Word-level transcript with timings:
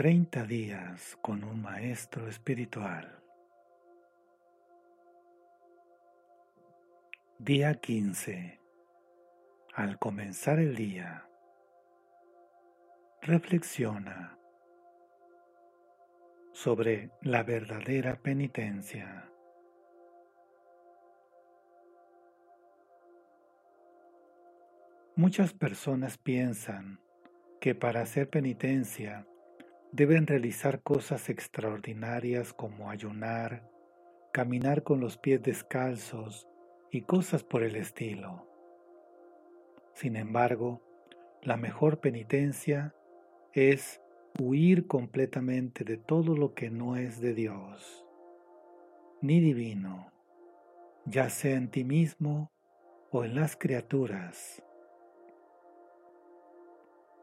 30 0.00 0.44
días 0.44 1.18
con 1.20 1.44
un 1.44 1.60
maestro 1.60 2.26
espiritual. 2.26 3.22
Día 7.38 7.74
15. 7.74 8.58
Al 9.74 9.98
comenzar 9.98 10.58
el 10.58 10.74
día, 10.74 11.28
reflexiona 13.20 14.38
sobre 16.52 17.10
la 17.20 17.42
verdadera 17.42 18.16
penitencia. 18.22 19.30
Muchas 25.14 25.52
personas 25.52 26.16
piensan 26.16 27.00
que 27.60 27.74
para 27.74 28.00
hacer 28.00 28.30
penitencia 28.30 29.26
deben 29.92 30.26
realizar 30.26 30.82
cosas 30.82 31.28
extraordinarias 31.28 32.52
como 32.52 32.90
ayunar, 32.90 33.68
caminar 34.32 34.82
con 34.82 35.00
los 35.00 35.18
pies 35.18 35.42
descalzos 35.42 36.48
y 36.90 37.02
cosas 37.02 37.42
por 37.42 37.62
el 37.62 37.76
estilo. 37.76 38.46
Sin 39.94 40.16
embargo, 40.16 40.82
la 41.42 41.56
mejor 41.56 42.00
penitencia 42.00 42.94
es 43.52 44.00
huir 44.38 44.86
completamente 44.86 45.84
de 45.84 45.96
todo 45.96 46.36
lo 46.36 46.54
que 46.54 46.70
no 46.70 46.96
es 46.96 47.20
de 47.20 47.34
Dios, 47.34 48.06
ni 49.20 49.40
divino, 49.40 50.12
ya 51.04 51.28
sea 51.30 51.56
en 51.56 51.70
ti 51.70 51.84
mismo 51.84 52.52
o 53.10 53.24
en 53.24 53.34
las 53.34 53.56
criaturas. 53.56 54.62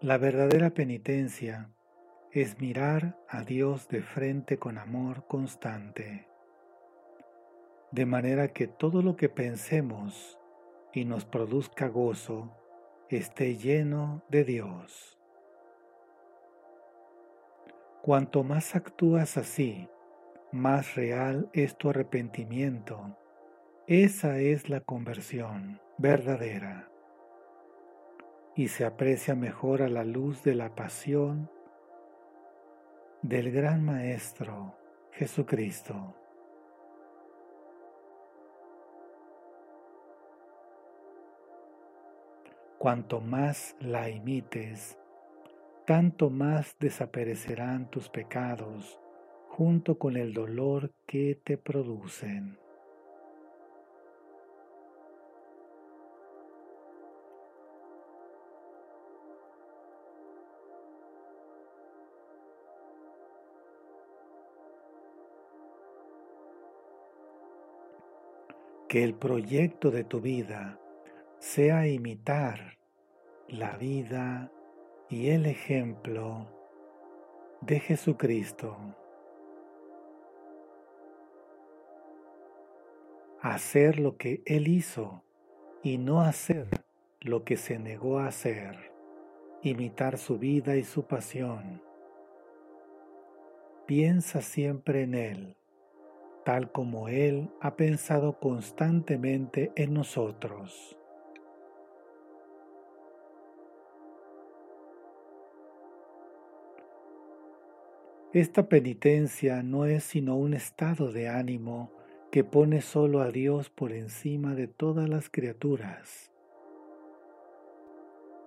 La 0.00 0.18
verdadera 0.18 0.70
penitencia 0.70 1.70
es 2.34 2.60
mirar 2.60 3.16
a 3.28 3.44
Dios 3.44 3.86
de 3.86 4.02
frente 4.02 4.58
con 4.58 4.76
amor 4.76 5.24
constante, 5.28 6.26
de 7.92 8.06
manera 8.06 8.48
que 8.48 8.66
todo 8.66 9.02
lo 9.02 9.14
que 9.14 9.28
pensemos 9.28 10.36
y 10.92 11.04
nos 11.04 11.24
produzca 11.24 11.86
gozo 11.86 12.50
esté 13.08 13.56
lleno 13.56 14.24
de 14.30 14.42
Dios. 14.42 15.16
Cuanto 18.02 18.42
más 18.42 18.74
actúas 18.74 19.36
así, 19.36 19.88
más 20.50 20.96
real 20.96 21.48
es 21.52 21.78
tu 21.78 21.90
arrepentimiento. 21.90 23.16
Esa 23.86 24.38
es 24.38 24.68
la 24.68 24.80
conversión 24.80 25.80
verdadera 25.98 26.90
y 28.56 28.68
se 28.68 28.84
aprecia 28.84 29.36
mejor 29.36 29.82
a 29.82 29.88
la 29.88 30.02
luz 30.02 30.42
de 30.42 30.56
la 30.56 30.74
pasión 30.74 31.53
del 33.24 33.50
gran 33.50 33.82
Maestro 33.82 34.74
Jesucristo. 35.12 36.14
Cuanto 42.76 43.22
más 43.22 43.76
la 43.80 44.10
imites, 44.10 44.98
tanto 45.86 46.28
más 46.28 46.76
desaparecerán 46.78 47.88
tus 47.88 48.10
pecados 48.10 49.00
junto 49.48 49.98
con 49.98 50.18
el 50.18 50.34
dolor 50.34 50.92
que 51.06 51.40
te 51.42 51.56
producen. 51.56 52.58
Que 68.94 69.02
el 69.02 69.16
proyecto 69.16 69.90
de 69.90 70.04
tu 70.04 70.20
vida 70.20 70.78
sea 71.40 71.88
imitar 71.88 72.78
la 73.48 73.76
vida 73.76 74.52
y 75.08 75.30
el 75.30 75.46
ejemplo 75.46 76.46
de 77.60 77.80
Jesucristo. 77.80 78.76
Hacer 83.40 83.98
lo 83.98 84.16
que 84.16 84.44
Él 84.46 84.68
hizo 84.68 85.24
y 85.82 85.98
no 85.98 86.20
hacer 86.20 86.68
lo 87.20 87.42
que 87.42 87.56
se 87.56 87.80
negó 87.80 88.20
a 88.20 88.28
hacer. 88.28 88.92
Imitar 89.62 90.18
su 90.18 90.38
vida 90.38 90.76
y 90.76 90.84
su 90.84 91.04
pasión. 91.04 91.82
Piensa 93.86 94.40
siempre 94.40 95.02
en 95.02 95.14
Él 95.16 95.56
tal 96.44 96.70
como 96.70 97.08
Él 97.08 97.50
ha 97.60 97.76
pensado 97.76 98.38
constantemente 98.38 99.72
en 99.76 99.94
nosotros. 99.94 100.96
Esta 108.34 108.68
penitencia 108.68 109.62
no 109.62 109.86
es 109.86 110.02
sino 110.02 110.36
un 110.36 110.54
estado 110.54 111.12
de 111.12 111.28
ánimo 111.28 111.92
que 112.32 112.42
pone 112.42 112.80
solo 112.80 113.20
a 113.20 113.30
Dios 113.30 113.70
por 113.70 113.92
encima 113.92 114.56
de 114.56 114.66
todas 114.66 115.08
las 115.08 115.30
criaturas. 115.30 116.32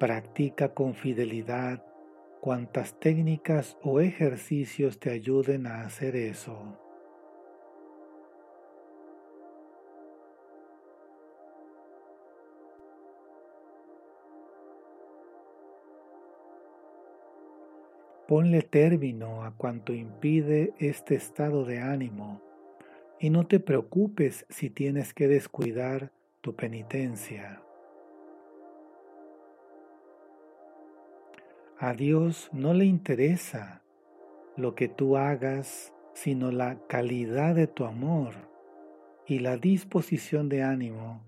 Practica 0.00 0.72
con 0.72 0.94
fidelidad 0.94 1.84
cuantas 2.40 2.98
técnicas 2.98 3.76
o 3.82 4.00
ejercicios 4.00 4.98
te 4.98 5.10
ayuden 5.10 5.66
a 5.66 5.82
hacer 5.82 6.16
eso. 6.16 6.83
Ponle 18.26 18.62
término 18.62 19.44
a 19.44 19.54
cuanto 19.54 19.92
impide 19.92 20.72
este 20.78 21.14
estado 21.14 21.66
de 21.66 21.80
ánimo 21.80 22.40
y 23.20 23.28
no 23.28 23.46
te 23.46 23.60
preocupes 23.60 24.46
si 24.48 24.70
tienes 24.70 25.12
que 25.12 25.28
descuidar 25.28 26.10
tu 26.40 26.56
penitencia. 26.56 27.60
A 31.78 31.92
Dios 31.92 32.48
no 32.52 32.72
le 32.72 32.86
interesa 32.86 33.82
lo 34.56 34.74
que 34.74 34.88
tú 34.88 35.18
hagas, 35.18 35.92
sino 36.14 36.50
la 36.50 36.78
calidad 36.86 37.54
de 37.54 37.66
tu 37.66 37.84
amor 37.84 38.32
y 39.26 39.40
la 39.40 39.58
disposición 39.58 40.48
de 40.48 40.62
ánimo 40.62 41.26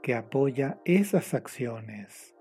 que 0.00 0.14
apoya 0.14 0.78
esas 0.84 1.34
acciones. 1.34 2.35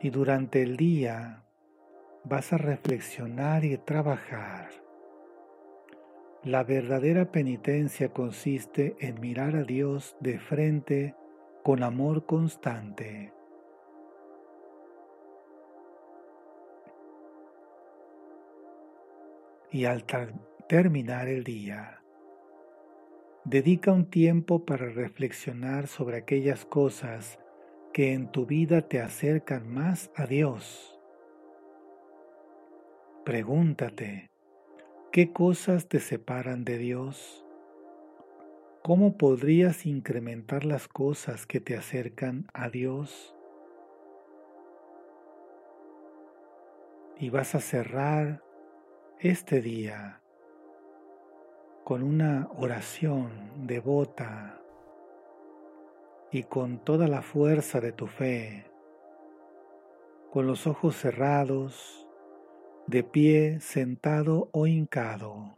Y 0.00 0.10
durante 0.10 0.62
el 0.62 0.76
día 0.76 1.44
vas 2.24 2.52
a 2.52 2.58
reflexionar 2.58 3.64
y 3.64 3.76
trabajar. 3.78 4.70
La 6.42 6.62
verdadera 6.64 7.32
penitencia 7.32 8.12
consiste 8.12 8.96
en 9.00 9.20
mirar 9.20 9.56
a 9.56 9.62
Dios 9.62 10.16
de 10.20 10.38
frente 10.38 11.14
con 11.62 11.82
amor 11.82 12.26
constante. 12.26 13.32
Y 19.72 19.84
al 19.84 20.04
terminar 20.68 21.28
el 21.28 21.42
día, 21.42 22.00
dedica 23.44 23.92
un 23.92 24.08
tiempo 24.08 24.64
para 24.64 24.86
reflexionar 24.86 25.86
sobre 25.88 26.18
aquellas 26.18 26.64
cosas 26.64 27.38
que 27.96 28.12
en 28.12 28.30
tu 28.30 28.44
vida 28.44 28.82
te 28.82 29.00
acercan 29.00 29.72
más 29.72 30.10
a 30.14 30.26
Dios. 30.26 31.00
Pregúntate, 33.24 34.30
¿qué 35.10 35.32
cosas 35.32 35.88
te 35.88 36.00
separan 36.00 36.66
de 36.66 36.76
Dios? 36.76 37.42
¿Cómo 38.82 39.16
podrías 39.16 39.86
incrementar 39.86 40.66
las 40.66 40.88
cosas 40.88 41.46
que 41.46 41.58
te 41.58 41.74
acercan 41.74 42.48
a 42.52 42.68
Dios? 42.68 43.34
Y 47.18 47.30
vas 47.30 47.54
a 47.54 47.60
cerrar 47.60 48.42
este 49.20 49.62
día 49.62 50.20
con 51.82 52.02
una 52.02 52.50
oración 52.58 53.30
devota 53.66 54.60
y 56.30 56.44
con 56.44 56.78
toda 56.78 57.08
la 57.08 57.22
fuerza 57.22 57.80
de 57.80 57.92
tu 57.92 58.06
fe, 58.06 58.70
con 60.30 60.46
los 60.46 60.66
ojos 60.66 60.96
cerrados, 60.96 62.06
de 62.86 63.02
pie, 63.02 63.60
sentado 63.60 64.48
o 64.52 64.66
hincado, 64.66 65.56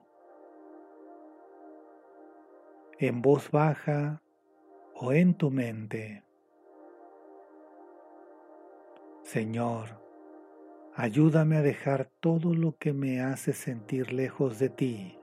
en 2.99 3.23
voz 3.23 3.51
baja 3.51 4.23
o 4.95 5.13
en 5.13 5.35
tu 5.35 5.51
mente. 5.51 6.25
Señor, 9.23 10.09
Ayúdame 11.01 11.57
a 11.57 11.63
dejar 11.63 12.11
todo 12.19 12.55
lo 12.55 12.77
que 12.77 12.93
me 12.93 13.21
hace 13.21 13.53
sentir 13.53 14.13
lejos 14.13 14.59
de 14.59 14.69
ti. 14.69 15.17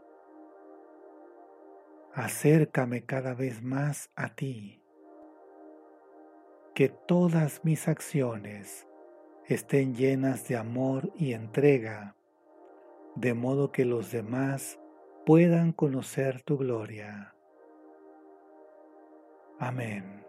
Acércame 2.13 3.03
cada 3.03 3.33
vez 3.33 3.61
más 3.61 4.09
a 4.15 4.33
ti. 4.35 4.81
Que 6.75 6.89
todas 6.89 7.61
mis 7.63 7.87
acciones 7.87 8.85
estén 9.47 9.95
llenas 9.95 10.49
de 10.49 10.57
amor 10.57 11.09
y 11.15 11.31
entrega, 11.31 12.17
de 13.15 13.33
modo 13.33 13.71
que 13.71 13.85
los 13.85 14.11
demás 14.11 14.77
puedan 15.25 15.71
conocer 15.71 16.41
tu 16.41 16.57
gloria. 16.57 17.33
Amén. 19.57 20.24